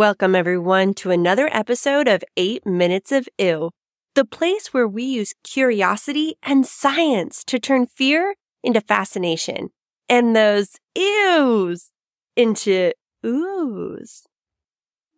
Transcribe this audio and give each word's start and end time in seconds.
Welcome, 0.00 0.34
everyone, 0.34 0.94
to 0.94 1.10
another 1.10 1.50
episode 1.52 2.08
of 2.08 2.24
8 2.34 2.64
Minutes 2.64 3.12
of 3.12 3.28
Eww, 3.38 3.68
the 4.14 4.24
place 4.24 4.72
where 4.72 4.88
we 4.88 5.04
use 5.04 5.34
curiosity 5.44 6.36
and 6.42 6.66
science 6.66 7.44
to 7.44 7.58
turn 7.58 7.84
fear 7.84 8.34
into 8.62 8.80
fascination 8.80 9.68
and 10.08 10.34
those 10.34 10.78
ews 10.96 11.90
into 12.34 12.92
oohs. 13.22 14.22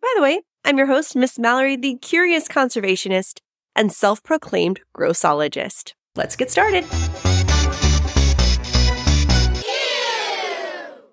By 0.01 0.11
the 0.17 0.21
way, 0.21 0.41
I'm 0.65 0.77
your 0.77 0.87
host, 0.87 1.15
Miss 1.15 1.39
Mallory, 1.39 1.77
the 1.77 1.95
curious 2.01 2.49
conservationist 2.49 3.39
and 3.77 3.89
self 3.89 4.21
proclaimed 4.21 4.81
grossologist. 4.93 5.93
Let's 6.17 6.35
get 6.35 6.51
started. 6.51 6.83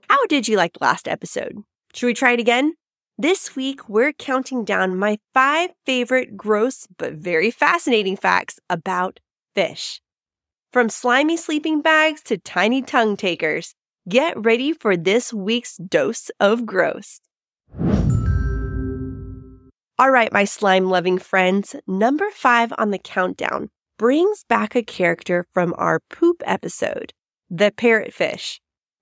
How 0.09 0.27
did 0.27 0.49
you 0.49 0.57
like 0.57 0.73
the 0.73 0.85
last 0.85 1.07
episode? 1.07 1.59
Should 1.95 2.07
we 2.07 2.15
try 2.15 2.33
it 2.33 2.41
again? 2.41 2.75
This 3.23 3.55
week, 3.55 3.87
we're 3.87 4.15
counting 4.15 4.65
down 4.65 4.97
my 4.97 5.19
five 5.35 5.73
favorite 5.85 6.39
gross 6.39 6.87
but 6.97 7.13
very 7.13 7.51
fascinating 7.51 8.17
facts 8.17 8.59
about 8.71 9.21
fish. 9.55 10.01
From 10.73 10.89
slimy 10.89 11.37
sleeping 11.37 11.83
bags 11.83 12.23
to 12.23 12.39
tiny 12.39 12.81
tongue 12.81 13.19
takers, 13.19 13.75
get 14.09 14.43
ready 14.43 14.73
for 14.73 14.97
this 14.97 15.35
week's 15.35 15.77
dose 15.77 16.31
of 16.41 16.65
gross. 16.65 17.21
All 19.99 20.11
right, 20.11 20.33
my 20.33 20.47
slime 20.47 20.87
loving 20.87 21.19
friends, 21.19 21.77
number 21.87 22.31
five 22.31 22.73
on 22.79 22.91
the 22.91 22.99
countdown 22.99 23.69
brings 23.99 24.45
back 24.45 24.75
a 24.75 24.83
character 24.83 25.45
from 25.53 25.75
our 25.77 26.01
poop 26.09 26.43
episode, 26.47 27.13
the 27.51 27.71
parrotfish. 27.71 28.61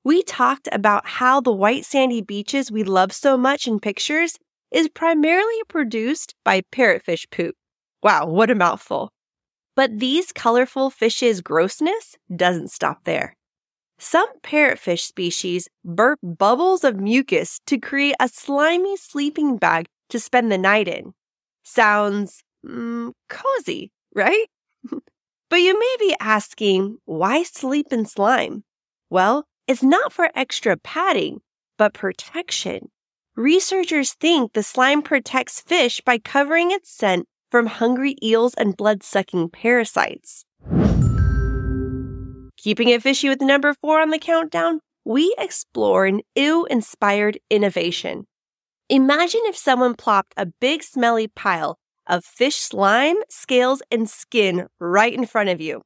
We 0.09 0.23
talked 0.23 0.71
about 0.73 1.07
how 1.07 1.43
the 1.43 1.53
white 1.53 1.85
sandy 1.85 2.23
beaches 2.23 2.73
we 2.73 2.83
love 2.83 3.13
so 3.13 3.37
much 3.37 3.67
in 3.67 3.79
pictures 3.79 4.39
is 4.71 4.89
primarily 4.89 5.61
produced 5.69 6.35
by 6.47 6.63
parrotfish 6.73 7.31
poop. 7.31 7.55
Wow, 8.03 8.25
what 8.25 8.51
a 8.51 8.55
mouthful. 8.55 9.11
But 9.77 9.99
these 9.99 10.33
colorful 10.33 10.89
fishes' 10.89 11.43
grossness 11.43 12.17
doesn't 12.35 12.71
stop 12.71 13.05
there. 13.05 13.37
Some 13.99 14.29
parrotfish 14.41 15.01
species 15.01 15.69
burp 15.85 16.21
bubbles 16.23 16.85
of 16.85 16.99
mucus 16.99 17.61
to 17.67 17.77
create 17.77 18.17
a 18.19 18.29
slimy 18.29 18.97
sleeping 18.97 19.59
bag 19.59 19.89
to 20.09 20.19
spend 20.19 20.51
the 20.51 20.57
night 20.57 20.89
in. 20.89 21.13
Sounds 21.65 22.43
mm, 22.67 23.13
cozy, 23.29 23.91
right? 24.15 24.47
but 25.51 25.57
you 25.57 25.79
may 25.79 25.97
be 26.01 26.17
asking, 26.19 26.97
why 27.05 27.43
sleep 27.43 27.89
in 27.91 28.07
slime? 28.07 28.65
Well, 29.11 29.45
it's 29.69 29.83
not 29.83 30.15
for 30.15 30.31
extra 30.35 30.79
padding, 30.79 31.41
but 31.77 31.93
protection. 31.93 32.89
Researchers 33.37 34.15
think 34.15 34.55
the 34.55 34.63
slime 34.63 35.03
protects 35.03 35.61
fish 35.61 36.01
by 36.01 36.17
covering 36.19 36.71
its 36.71 36.91
scent 36.91 37.27
from 37.51 37.67
hungry 37.67 38.17
eels 38.23 38.55
and 38.55 38.77
blood 38.77 39.03
sucking 39.03 39.51
parasites. 39.51 40.45
Keeping 42.57 42.89
it 42.89 43.03
fishy 43.03 43.29
with 43.29 43.43
number 43.43 43.75
four 43.75 44.01
on 44.01 44.11
the 44.11 44.19
countdown, 44.19 44.81
we 45.05 45.35
explore 45.39 46.07
an 46.07 46.23
ew 46.35 46.67
inspired 46.71 47.39
innovation. 47.51 48.27
Imagine 48.89 49.43
if 49.45 49.57
someone 49.57 49.95
plopped 49.95 50.33
a 50.37 50.47
big 50.47 50.83
smelly 50.83 51.29
pile 51.29 51.79
of 52.07 52.25
fish 52.25 52.57
slime, 52.57 53.17
scales, 53.29 53.83
and 53.91 54.09
skin 54.09 54.67
right 54.81 55.13
in 55.13 55.27
front 55.27 55.51
of 55.51 55.61
you. 55.61 55.83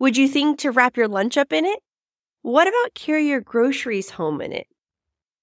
Would 0.00 0.16
you 0.16 0.26
think 0.26 0.58
to 0.60 0.72
wrap 0.72 0.96
your 0.96 1.08
lunch 1.08 1.38
up 1.38 1.52
in 1.52 1.64
it? 1.64 1.78
What 2.42 2.66
about 2.66 2.94
carry 2.94 3.26
your 3.26 3.40
groceries 3.40 4.10
home 4.10 4.40
in 4.40 4.52
it? 4.52 4.66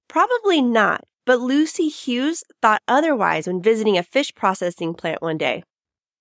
Probably 0.08 0.62
not, 0.62 1.04
but 1.26 1.40
Lucy 1.40 1.90
Hughes 1.90 2.44
thought 2.62 2.82
otherwise 2.88 3.46
when 3.46 3.62
visiting 3.62 3.98
a 3.98 4.04
fish 4.04 4.34
processing 4.34 4.94
plant 4.94 5.22
one 5.22 5.38
day. 5.38 5.64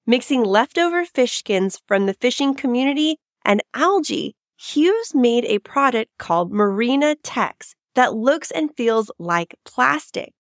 Mixing 0.07 0.45
leftover 0.45 1.05
fish 1.05 1.39
skins 1.39 1.81
from 1.89 2.07
the 2.07 2.15
fishing 2.15 2.55
community 2.55 3.17
and 3.45 3.63
algae, 3.75 4.35
Hughes 4.59 5.15
made 5.15 5.45
a 5.47 5.61
product 5.61 6.11
called 6.19 6.53
MarinaTex 6.53 7.75
that 7.95 8.15
looks 8.15 8.51
and 8.51 8.77
feels 8.77 9.11
like 9.19 9.57
plastic. 9.65 10.33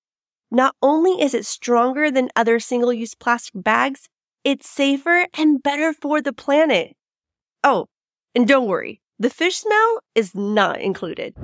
Not 0.50 0.74
only 0.82 1.20
is 1.20 1.34
it 1.34 1.46
stronger 1.46 2.10
than 2.10 2.28
other 2.36 2.60
single 2.60 2.92
use 2.92 3.14
plastic 3.14 3.62
bags, 3.62 4.08
it's 4.44 4.68
safer 4.68 5.26
and 5.34 5.62
better 5.62 5.92
for 5.92 6.20
the 6.20 6.32
planet. 6.32 6.94
Oh, 7.64 7.86
and 8.34 8.46
don't 8.46 8.68
worry, 8.68 9.00
the 9.18 9.30
fish 9.30 9.56
smell 9.56 10.00
is 10.14 10.34
not 10.34 10.80
included. 10.80 11.34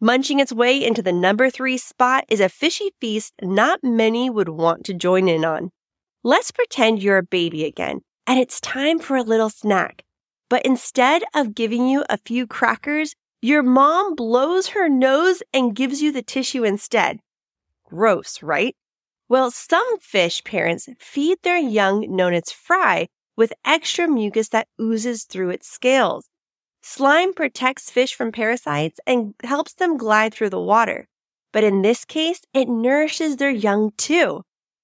Munching 0.00 0.38
its 0.38 0.52
way 0.52 0.84
into 0.84 1.02
the 1.02 1.12
number 1.12 1.50
three 1.50 1.76
spot 1.76 2.24
is 2.28 2.40
a 2.40 2.48
fishy 2.48 2.90
feast 3.00 3.34
not 3.42 3.80
many 3.82 4.30
would 4.30 4.48
want 4.48 4.84
to 4.84 4.94
join 4.94 5.28
in 5.28 5.44
on. 5.44 5.70
Let's 6.22 6.52
pretend 6.52 7.02
you're 7.02 7.18
a 7.18 7.22
baby 7.24 7.64
again 7.64 8.02
and 8.26 8.38
it's 8.38 8.60
time 8.60 9.00
for 9.00 9.16
a 9.16 9.22
little 9.22 9.50
snack. 9.50 10.04
But 10.48 10.64
instead 10.64 11.24
of 11.34 11.54
giving 11.54 11.88
you 11.88 12.04
a 12.08 12.18
few 12.18 12.46
crackers, 12.46 13.16
your 13.42 13.62
mom 13.62 14.14
blows 14.14 14.68
her 14.68 14.88
nose 14.88 15.42
and 15.52 15.74
gives 15.74 16.00
you 16.00 16.12
the 16.12 16.22
tissue 16.22 16.62
instead. 16.62 17.18
Gross, 17.84 18.42
right? 18.42 18.76
Well, 19.28 19.50
some 19.50 19.98
fish 19.98 20.44
parents 20.44 20.88
feed 21.00 21.38
their 21.42 21.58
young 21.58 22.14
known 22.14 22.34
as 22.34 22.52
fry 22.52 23.08
with 23.38 23.52
extra 23.64 24.08
mucus 24.08 24.48
that 24.48 24.66
oozes 24.80 25.22
through 25.22 25.50
its 25.50 25.68
scales. 25.68 26.28
Slime 26.82 27.32
protects 27.32 27.88
fish 27.88 28.12
from 28.12 28.32
parasites 28.32 28.98
and 29.06 29.34
helps 29.44 29.74
them 29.74 29.96
glide 29.96 30.34
through 30.34 30.50
the 30.50 30.60
water. 30.60 31.06
But 31.52 31.62
in 31.62 31.82
this 31.82 32.04
case, 32.04 32.40
it 32.52 32.68
nourishes 32.68 33.36
their 33.36 33.50
young 33.50 33.92
too. 33.96 34.42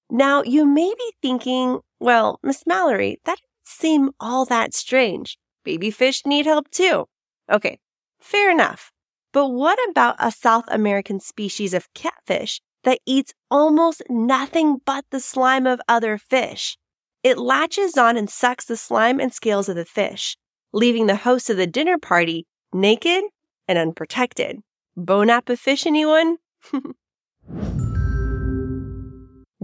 Now, 0.09 0.45
you 0.45 0.65
may 0.65 0.95
be 0.97 1.13
thinking, 1.21 1.81
well, 1.99 2.39
Miss 2.45 2.63
Mallory, 2.65 3.19
that 3.25 3.39
doesn't 3.39 3.49
seem 3.65 4.11
all 4.21 4.45
that 4.45 4.73
strange. 4.73 5.37
Baby 5.65 5.91
fish 5.91 6.23
need 6.25 6.47
help 6.47 6.71
too. 6.71 7.07
Okay, 7.51 7.81
fair 8.21 8.53
enough. 8.53 8.93
But 9.33 9.49
what 9.49 9.81
about 9.91 10.15
a 10.21 10.31
South 10.31 10.67
American 10.69 11.19
species 11.19 11.75
of 11.75 11.93
catfish 11.93 12.61
that 12.85 13.01
eats 13.05 13.35
almost 13.51 14.03
nothing 14.09 14.81
but 14.87 15.07
the 15.11 15.19
slime 15.19 15.67
of 15.67 15.81
other 15.89 16.19
fish? 16.19 16.79
It 17.25 17.39
latches 17.39 17.97
on 17.97 18.19
and 18.19 18.29
sucks 18.29 18.67
the 18.67 18.77
slime 18.77 19.19
and 19.19 19.33
scales 19.33 19.71
of 19.71 19.77
the 19.77 19.87
fish, 19.87 20.37
leaving 20.75 21.07
the 21.07 21.17
host 21.17 21.49
of 21.49 21.57
the 21.57 21.67
dinner 21.67 21.97
party 21.97 22.47
naked 22.71 23.25
and 23.67 23.79
unprotected. 23.79 24.61
Bone 24.95 25.31
apple 25.31 25.57
fish, 25.57 25.87
anyone? 25.87 26.37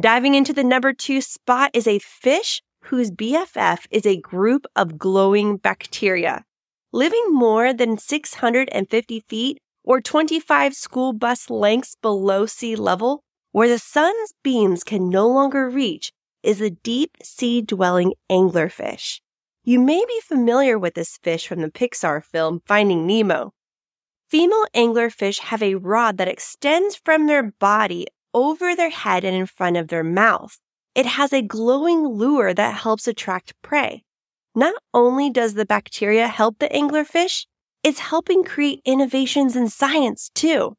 Diving 0.00 0.34
into 0.34 0.54
the 0.54 0.64
number 0.64 0.94
two 0.94 1.20
spot 1.20 1.70
is 1.74 1.86
a 1.86 1.98
fish 1.98 2.62
whose 2.84 3.10
BFF 3.10 3.80
is 3.90 4.06
a 4.06 4.16
group 4.16 4.64
of 4.74 4.96
glowing 4.96 5.58
bacteria. 5.58 6.46
Living 6.92 7.26
more 7.28 7.74
than 7.74 7.98
650 7.98 9.20
feet 9.28 9.58
or 9.84 10.00
25 10.00 10.72
school 10.72 11.12
bus 11.12 11.50
lengths 11.50 11.94
below 12.00 12.46
sea 12.46 12.74
level, 12.74 13.22
where 13.52 13.68
the 13.68 13.78
sun's 13.78 14.32
beams 14.42 14.82
can 14.82 15.10
no 15.10 15.28
longer 15.28 15.68
reach, 15.68 16.10
is 16.42 16.60
a 16.60 16.70
deep 16.70 17.16
sea 17.22 17.62
dwelling 17.62 18.14
anglerfish. 18.30 19.20
You 19.64 19.78
may 19.78 20.04
be 20.06 20.20
familiar 20.22 20.78
with 20.78 20.94
this 20.94 21.18
fish 21.22 21.46
from 21.46 21.60
the 21.60 21.70
Pixar 21.70 22.24
film 22.24 22.62
Finding 22.66 23.06
Nemo. 23.06 23.52
Female 24.28 24.64
anglerfish 24.74 25.40
have 25.40 25.62
a 25.62 25.74
rod 25.74 26.16
that 26.18 26.28
extends 26.28 26.96
from 26.96 27.26
their 27.26 27.52
body 27.58 28.06
over 28.32 28.74
their 28.74 28.90
head 28.90 29.24
and 29.24 29.36
in 29.36 29.46
front 29.46 29.76
of 29.76 29.88
their 29.88 30.04
mouth. 30.04 30.58
It 30.94 31.06
has 31.06 31.32
a 31.32 31.42
glowing 31.42 32.06
lure 32.06 32.54
that 32.54 32.74
helps 32.74 33.06
attract 33.06 33.54
prey. 33.62 34.04
Not 34.54 34.74
only 34.92 35.30
does 35.30 35.54
the 35.54 35.66
bacteria 35.66 36.26
help 36.26 36.58
the 36.58 36.68
anglerfish, 36.68 37.46
it's 37.82 38.00
helping 38.00 38.44
create 38.44 38.80
innovations 38.84 39.56
in 39.56 39.68
science 39.68 40.30
too. 40.34 40.74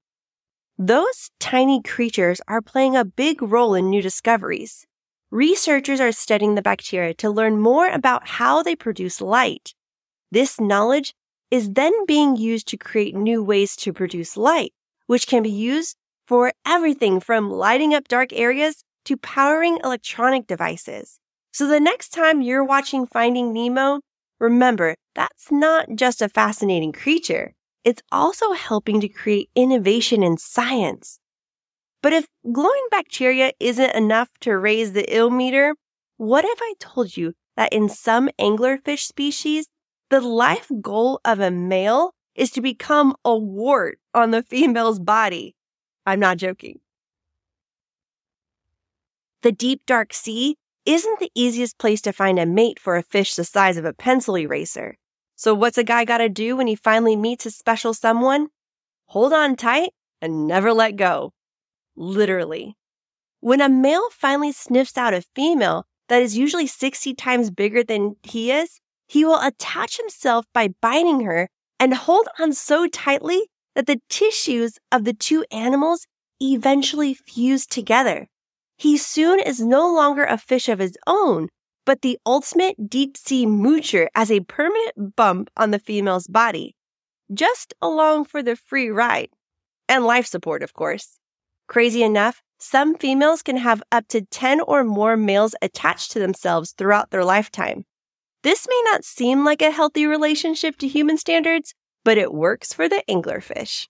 Those 0.77 1.29
tiny 1.39 1.81
creatures 1.81 2.41
are 2.47 2.61
playing 2.61 2.95
a 2.95 3.05
big 3.05 3.41
role 3.41 3.75
in 3.75 3.89
new 3.89 4.01
discoveries. 4.01 4.85
Researchers 5.31 6.01
are 6.01 6.11
studying 6.11 6.55
the 6.55 6.61
bacteria 6.61 7.13
to 7.13 7.29
learn 7.29 7.57
more 7.57 7.87
about 7.87 8.27
how 8.27 8.61
they 8.61 8.75
produce 8.75 9.21
light. 9.21 9.73
This 10.29 10.59
knowledge 10.59 11.13
is 11.49 11.71
then 11.71 11.93
being 12.05 12.35
used 12.35 12.67
to 12.67 12.77
create 12.77 13.15
new 13.15 13.41
ways 13.41 13.77
to 13.77 13.93
produce 13.93 14.35
light, 14.35 14.73
which 15.07 15.27
can 15.27 15.41
be 15.41 15.49
used 15.49 15.95
for 16.27 16.51
everything 16.67 17.21
from 17.21 17.49
lighting 17.49 17.93
up 17.93 18.09
dark 18.09 18.33
areas 18.33 18.83
to 19.05 19.15
powering 19.15 19.79
electronic 19.85 20.47
devices. 20.47 21.17
So 21.53 21.65
the 21.65 21.79
next 21.79 22.09
time 22.09 22.41
you're 22.41 22.65
watching 22.65 23.07
Finding 23.07 23.53
Nemo, 23.53 24.01
remember 24.37 24.95
that's 25.15 25.49
not 25.49 25.95
just 25.95 26.21
a 26.21 26.27
fascinating 26.27 26.91
creature. 26.91 27.53
It's 27.85 28.03
also 28.11 28.51
helping 28.51 28.99
to 28.99 29.07
create 29.07 29.49
innovation 29.55 30.23
in 30.23 30.37
science. 30.37 31.20
But 32.01 32.13
if 32.13 32.27
glowing 32.51 32.87
bacteria 32.89 33.51
isn't 33.59 33.95
enough 33.95 34.29
to 34.41 34.57
raise 34.57 34.93
the 34.93 35.05
ill 35.15 35.29
meter, 35.29 35.75
what 36.17 36.45
if 36.45 36.59
I 36.61 36.73
told 36.79 37.15
you 37.15 37.33
that 37.55 37.73
in 37.73 37.89
some 37.89 38.29
anglerfish 38.39 39.05
species, 39.05 39.67
the 40.09 40.21
life 40.21 40.69
goal 40.81 41.19
of 41.23 41.39
a 41.39 41.51
male 41.51 42.13
is 42.35 42.51
to 42.51 42.61
become 42.61 43.15
a 43.23 43.37
wart 43.37 43.99
on 44.13 44.31
the 44.31 44.43
female's 44.49 44.99
body? 44.99 45.55
I'm 46.05 46.19
not 46.19 46.37
joking. 46.37 46.79
The 49.43 49.51
deep, 49.51 49.85
dark 49.85 50.13
sea 50.13 50.57
isn't 50.85 51.19
the 51.19 51.31
easiest 51.35 51.77
place 51.77 52.01
to 52.01 52.13
find 52.13 52.39
a 52.39 52.45
mate 52.45 52.79
for 52.79 52.95
a 52.95 53.03
fish 53.03 53.35
the 53.35 53.43
size 53.43 53.77
of 53.77 53.85
a 53.85 53.93
pencil 53.93 54.37
eraser. 54.37 54.97
So, 55.35 55.53
what's 55.53 55.77
a 55.77 55.83
guy 55.83 56.05
gotta 56.05 56.29
do 56.29 56.57
when 56.57 56.67
he 56.67 56.75
finally 56.75 57.15
meets 57.15 57.43
his 57.43 57.55
special 57.55 57.93
someone? 57.93 58.49
Hold 59.07 59.33
on 59.33 59.55
tight 59.55 59.91
and 60.21 60.47
never 60.47 60.73
let 60.73 60.95
go. 60.95 61.33
Literally. 61.95 62.75
When 63.39 63.61
a 63.61 63.69
male 63.69 64.09
finally 64.11 64.51
sniffs 64.51 64.97
out 64.97 65.13
a 65.13 65.23
female 65.35 65.85
that 66.09 66.21
is 66.21 66.37
usually 66.37 66.67
60 66.67 67.13
times 67.15 67.49
bigger 67.49 67.83
than 67.83 68.15
he 68.23 68.51
is, 68.51 68.79
he 69.07 69.25
will 69.25 69.41
attach 69.41 69.97
himself 69.97 70.45
by 70.53 70.69
biting 70.81 71.21
her 71.21 71.49
and 71.79 71.93
hold 71.93 72.27
on 72.39 72.53
so 72.53 72.87
tightly 72.87 73.47
that 73.75 73.87
the 73.87 73.99
tissues 74.09 74.77
of 74.91 75.03
the 75.03 75.13
two 75.13 75.45
animals 75.51 76.05
eventually 76.41 77.13
fuse 77.13 77.65
together. 77.65 78.27
He 78.77 78.97
soon 78.97 79.39
is 79.39 79.59
no 79.59 79.91
longer 79.93 80.23
a 80.23 80.37
fish 80.37 80.67
of 80.67 80.79
his 80.79 80.97
own, 81.07 81.49
but 81.85 82.01
the 82.01 82.19
ultimate 82.25 82.89
deep 82.89 83.15
sea 83.17 83.45
moocher 83.45 84.07
as 84.15 84.31
a 84.31 84.41
permanent 84.41 85.15
bump 85.15 85.49
on 85.55 85.71
the 85.71 85.79
female's 85.79 86.27
body, 86.27 86.75
just 87.33 87.73
along 87.81 88.25
for 88.25 88.43
the 88.43 88.55
free 88.55 88.89
ride. 88.89 89.29
And 89.87 90.05
life 90.05 90.25
support, 90.25 90.63
of 90.63 90.73
course. 90.73 91.19
Crazy 91.71 92.03
enough, 92.03 92.43
some 92.59 92.95
females 92.95 93.41
can 93.41 93.55
have 93.55 93.81
up 93.93 94.05
to 94.09 94.23
10 94.23 94.59
or 94.59 94.83
more 94.83 95.15
males 95.15 95.55
attached 95.61 96.11
to 96.11 96.19
themselves 96.19 96.73
throughout 96.77 97.11
their 97.11 97.23
lifetime. 97.23 97.85
This 98.43 98.67
may 98.67 98.81
not 98.87 99.05
seem 99.05 99.45
like 99.45 99.61
a 99.61 99.71
healthy 99.71 100.05
relationship 100.05 100.75
to 100.79 100.87
human 100.89 101.17
standards, 101.17 101.73
but 102.03 102.17
it 102.17 102.33
works 102.33 102.73
for 102.73 102.89
the 102.89 103.01
anglerfish. 103.09 103.87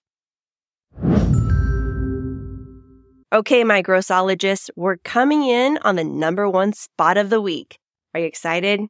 Okay, 3.34 3.64
my 3.64 3.82
grossologists, 3.82 4.70
we're 4.76 4.98
coming 4.98 5.42
in 5.42 5.80
on 5.80 5.96
the 5.96 6.04
number 6.04 6.48
one 6.48 6.74
spot 6.74 7.18
of 7.18 7.32
the 7.32 7.42
week. 7.42 7.80
Are 8.14 8.20
you 8.20 8.28
excited? 8.28 8.82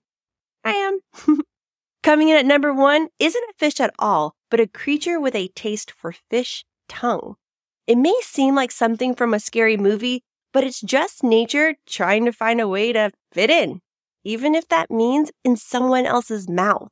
I 0.65 0.71
am. 0.73 0.99
coming 2.03 2.27
in 2.27 2.35
at 2.35 2.45
number 2.45 2.73
one 2.73 3.07
isn't 3.19 3.49
a 3.51 3.53
fish 3.57 3.79
at 3.79 3.93
all, 3.97 4.35
but 4.49 4.59
a 4.59 4.67
creature 4.67 5.17
with 5.17 5.33
a 5.33 5.47
taste 5.55 5.91
for 5.91 6.13
fish 6.29 6.65
tongue. 6.89 7.35
It 7.91 7.97
may 7.97 8.17
seem 8.21 8.55
like 8.55 8.71
something 8.71 9.15
from 9.15 9.33
a 9.33 9.39
scary 9.39 9.75
movie, 9.75 10.23
but 10.53 10.63
it's 10.63 10.79
just 10.79 11.25
nature 11.25 11.75
trying 11.85 12.23
to 12.23 12.31
find 12.31 12.61
a 12.61 12.67
way 12.67 12.93
to 12.93 13.11
fit 13.33 13.49
in, 13.49 13.81
even 14.23 14.55
if 14.55 14.65
that 14.69 14.89
means 14.89 15.29
in 15.43 15.57
someone 15.57 16.05
else's 16.05 16.47
mouth. 16.47 16.87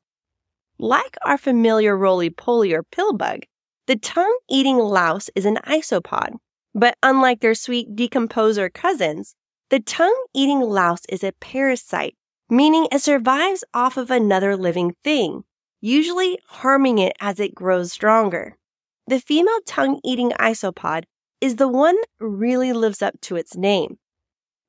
Like 0.78 1.16
our 1.24 1.38
familiar 1.38 1.96
roly 1.96 2.28
poly 2.28 2.74
or 2.74 2.82
pill 2.82 3.14
bug, 3.14 3.40
the 3.86 3.96
tongue 3.96 4.38
eating 4.50 4.76
louse 4.76 5.30
is 5.34 5.46
an 5.46 5.56
isopod 5.64 6.36
but 6.74 6.98
unlike 7.02 7.40
their 7.40 7.54
sweet 7.54 7.96
decomposer 7.96 8.70
cousins, 8.70 9.34
the 9.70 9.80
tongue 9.80 10.26
eating 10.34 10.60
louse 10.60 11.06
is 11.08 11.24
a 11.24 11.32
parasite, 11.40 12.14
meaning 12.50 12.86
it 12.92 13.00
survives 13.00 13.64
off 13.72 13.96
of 13.96 14.10
another 14.10 14.54
living 14.54 14.94
thing, 15.02 15.44
usually 15.80 16.38
harming 16.46 16.98
it 16.98 17.14
as 17.22 17.40
it 17.40 17.54
grows 17.54 17.90
stronger. 17.90 18.58
The 19.06 19.20
female 19.20 19.60
tongue 19.66 20.00
eating 20.04 20.30
isopod 20.32 21.04
is 21.40 21.56
the 21.56 21.68
one 21.68 21.96
that 21.96 22.08
really 22.20 22.72
lives 22.72 23.02
up 23.02 23.20
to 23.22 23.36
its 23.36 23.56
name. 23.56 23.98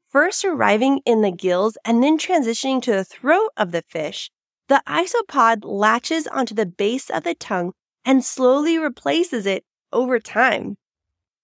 First 0.10 0.44
arriving 0.44 1.01
in 1.06 1.22
the 1.22 1.31
gills 1.31 1.78
and 1.86 2.04
then 2.04 2.18
transitioning 2.18 2.81
to 2.83 2.92
the 2.92 3.06
throat 3.06 3.50
of 3.56 3.72
the 3.72 3.81
fish, 3.81 4.30
the 4.68 4.81
isopod 4.88 5.63
latches 5.63 6.28
onto 6.28 6.56
the 6.56 6.66
base 6.66 7.10
of 7.10 7.24
the 7.24 7.36
tongue 7.36 7.74
and 8.04 8.24
slowly 8.24 8.78
replaces 8.78 9.45
it 9.45 9.63
over 9.94 10.19
time. 10.19 10.78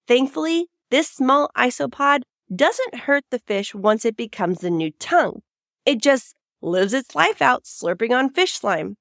Thankfully, 0.07 0.67
this 0.89 1.09
small 1.09 1.49
isopod 1.57 2.21
doesn't 2.53 2.95
hurt 2.95 3.25
the 3.29 3.39
fish 3.39 3.75
once 3.75 4.05
it 4.05 4.15
becomes 4.15 4.59
the 4.59 4.69
new 4.69 4.91
tongue. 4.91 5.41
It 5.85 6.01
just 6.01 6.35
lives 6.61 6.93
its 6.93 7.15
life 7.15 7.41
out 7.41 7.65
slurping 7.65 8.17
on 8.17 8.31
fish 8.31 8.53
slime. 8.53 8.95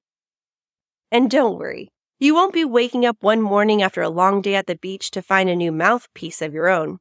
And 1.11 1.31
don't 1.31 1.57
worry, 1.57 1.89
you 2.19 2.33
won't 2.33 2.53
be 2.53 2.65
waking 2.65 3.05
up 3.05 3.17
one 3.21 3.41
morning 3.41 3.81
after 3.81 4.01
a 4.01 4.09
long 4.09 4.41
day 4.41 4.55
at 4.55 4.67
the 4.67 4.75
beach 4.75 5.11
to 5.11 5.21
find 5.21 5.49
a 5.49 5.55
new 5.55 5.71
mouthpiece 5.71 6.41
of 6.41 6.53
your 6.53 6.67
own. 6.67 6.97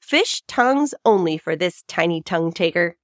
Fish 0.00 0.42
tongues 0.46 0.94
only 1.04 1.38
for 1.38 1.56
this 1.56 1.82
tiny 1.88 2.22
tongue 2.22 2.52
taker. 2.52 2.96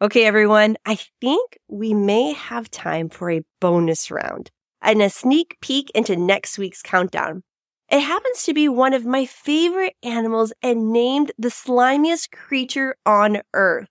Okay, 0.00 0.24
everyone, 0.24 0.76
I 0.84 0.98
think 1.20 1.58
we 1.68 1.94
may 1.94 2.32
have 2.32 2.70
time 2.70 3.08
for 3.08 3.30
a 3.30 3.42
bonus 3.60 4.10
round 4.10 4.50
and 4.82 5.00
a 5.00 5.10
sneak 5.10 5.56
peek 5.60 5.90
into 5.94 6.16
next 6.16 6.58
week's 6.58 6.82
countdown. 6.82 7.42
It 7.88 8.00
happens 8.00 8.42
to 8.44 8.52
be 8.52 8.68
one 8.68 8.94
of 8.94 9.06
my 9.06 9.24
favorite 9.26 9.94
animals 10.02 10.52
and 10.62 10.92
named 10.92 11.32
the 11.38 11.50
slimiest 11.50 12.30
creature 12.30 12.96
on 13.06 13.42
earth. 13.54 13.88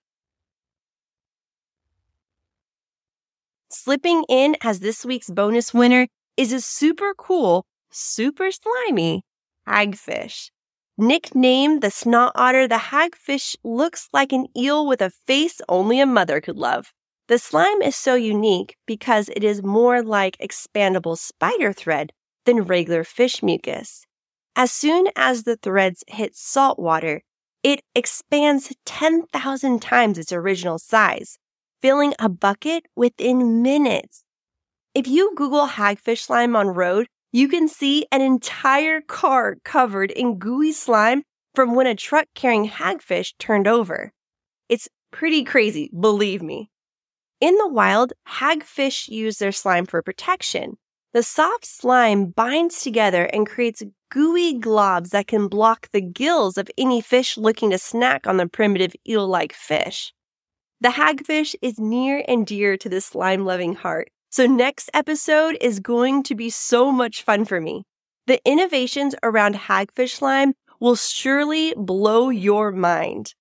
Slipping 3.72 4.26
in 4.30 4.58
as 4.62 4.80
this 4.80 5.06
week's 5.06 5.30
bonus 5.30 5.74
winner 5.74 6.08
is 6.38 6.52
a 6.52 6.62
super 6.62 7.14
cool, 7.18 7.66
super 7.92 8.50
slimy 8.52 9.24
hagfish. 9.68 10.50
Nicknamed 10.98 11.82
the 11.82 11.92
snot 11.92 12.32
otter, 12.36 12.68
the 12.68 12.76
hagfish 12.76 13.56
looks 13.64 14.08
like 14.14 14.32
an 14.32 14.48
eel 14.56 14.88
with 14.88 15.02
a 15.02 15.10
face 15.10 15.60
only 15.68 16.00
a 16.00 16.06
mother 16.06 16.40
could 16.40 16.58
love. 16.58 16.94
The 17.28 17.40
slime 17.40 17.82
is 17.82 17.96
so 17.96 18.16
unique 18.16 18.76
because 18.86 19.30
it 19.30 19.44
is 19.44 19.64
more 19.64 20.04
like 20.04 20.38
expandable 20.38 21.18
spider 21.18 21.74
thread 21.74 22.12
than 22.46 22.62
regular 22.62 23.04
fish 23.04 23.42
mucus. 23.42 24.06
As 24.56 24.72
soon 24.72 25.08
as 25.16 25.44
the 25.44 25.58
threads 25.58 26.04
hit 26.08 26.36
salt 26.36 26.80
water, 26.80 27.24
it 27.64 27.82
expands 27.96 28.72
10,000 28.86 29.82
times 29.82 30.20
its 30.20 30.32
original 30.32 30.78
size, 30.78 31.40
filling 31.82 32.14
a 32.20 32.30
bucket 32.30 32.86
within 32.96 33.64
minutes. 33.64 34.25
If 34.96 35.10
you 35.10 35.34
Google 35.36 35.68
hagfish 35.68 36.22
slime 36.22 36.56
on 36.56 36.70
road, 36.70 37.08
you 37.34 37.50
can 37.50 37.68
see 37.68 38.06
an 38.14 38.22
entire 38.22 39.02
car 39.02 39.58
covered 39.66 40.10
in 40.10 40.40
gooey 40.40 40.72
slime 40.72 41.24
from 41.54 41.76
when 41.76 41.86
a 41.86 41.96
truck 41.96 42.28
carrying 42.34 42.70
hagfish 42.70 43.34
turned 43.38 43.68
over. 43.68 44.14
It's 44.70 44.88
pretty 45.12 45.44
crazy, 45.44 45.92
believe 46.00 46.42
me. 46.42 46.70
In 47.42 47.58
the 47.58 47.68
wild, 47.68 48.14
hagfish 48.40 49.10
use 49.10 49.38
their 49.38 49.52
slime 49.52 49.86
for 49.86 50.02
protection. 50.02 50.78
The 51.12 51.24
soft 51.24 51.66
slime 51.66 52.28
binds 52.28 52.82
together 52.82 53.26
and 53.26 53.46
creates 53.46 53.84
gooey 54.10 54.58
globs 54.58 55.10
that 55.10 55.28
can 55.28 55.50
block 55.50 55.90
the 55.92 56.00
gills 56.00 56.58
of 56.58 56.72
any 56.78 57.02
fish 57.02 57.38
looking 57.38 57.72
to 57.72 57.78
snack 57.78 58.28
on 58.28 58.38
the 58.38 58.48
primitive 58.48 58.96
eel 59.06 59.28
like 59.28 59.52
fish. 59.52 60.14
The 60.80 60.90
hagfish 60.90 61.54
is 61.62 61.80
near 61.80 62.24
and 62.30 62.48
dear 62.48 62.78
to 62.78 62.88
the 62.88 63.02
slime 63.02 63.44
loving 63.44 63.76
heart, 63.76 64.10
so 64.36 64.46
next 64.46 64.90
episode 64.94 65.58
is 65.62 65.80
going 65.80 66.22
to 66.22 66.36
be 66.36 66.50
so 66.50 66.92
much 66.92 67.24
fun 67.24 67.46
for 67.46 67.62
me. 67.62 67.86
The 68.28 68.42
innovations 68.44 69.16
around 69.24 69.56
hagfish 69.56 70.18
slime 70.18 70.56
will 70.82 70.98
surely 70.98 71.74
blow 71.78 72.28
your 72.28 72.74
mind. 72.74 73.34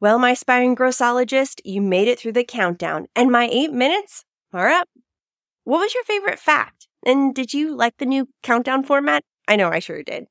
Well, 0.00 0.18
my 0.18 0.32
aspiring 0.32 0.74
grossologist, 0.74 1.60
you 1.64 1.80
made 1.80 2.08
it 2.08 2.18
through 2.18 2.32
the 2.32 2.42
countdown, 2.42 3.06
and 3.14 3.30
my 3.30 3.48
eight 3.52 3.70
minutes 3.70 4.24
are 4.52 4.68
up. 4.68 4.88
What 5.62 5.78
was 5.78 5.94
your 5.94 6.02
favorite 6.02 6.40
fact? 6.40 6.88
And 7.06 7.36
did 7.36 7.54
you 7.54 7.76
like 7.76 7.98
the 7.98 8.04
new 8.04 8.26
countdown 8.42 8.82
format? 8.82 9.22
I 9.46 9.54
know 9.54 9.68
I 9.68 9.78
sure 9.78 10.02
did. 10.02 10.24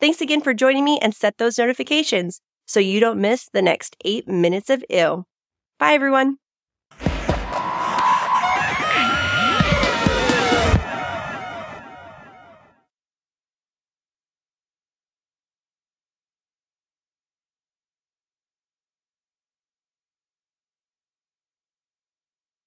Thanks 0.00 0.20
again 0.20 0.40
for 0.40 0.54
joining 0.54 0.84
me 0.84 0.98
and 0.98 1.14
set 1.14 1.38
those 1.38 1.56
notifications 1.56 2.40
so 2.66 2.80
you 2.80 2.98
don't 2.98 3.20
miss 3.20 3.48
the 3.52 3.62
next 3.62 3.94
eight 4.04 4.26
minutes 4.26 4.70
of 4.70 4.84
ill. 4.90 5.28
Bye, 5.78 5.92
everyone. 5.92 6.38